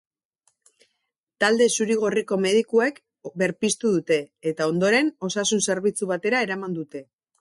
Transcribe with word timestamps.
Talde 1.43 1.67
zuri-gorriko 1.75 2.39
medikuek 2.45 2.97
berpiztu 3.43 3.91
dute 3.99 4.17
eta 4.53 4.71
ondoren 4.73 5.13
osasun-zerbitzu 5.29 6.11
batera 6.15 6.41
eraman 6.49 6.79
dute. 6.81 7.05